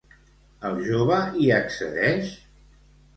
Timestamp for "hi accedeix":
1.41-2.33